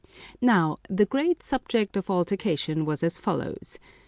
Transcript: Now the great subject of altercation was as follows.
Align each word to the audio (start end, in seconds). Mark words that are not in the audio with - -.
Now 0.41 0.79
the 0.89 1.05
great 1.05 1.43
subject 1.43 1.95
of 1.95 2.09
altercation 2.09 2.85
was 2.85 3.03
as 3.03 3.19
follows. 3.19 3.77